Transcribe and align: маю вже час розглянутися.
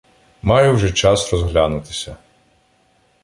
маю 0.41 0.73
вже 0.75 0.91
час 0.91 1.33
розглянутися. 1.33 2.17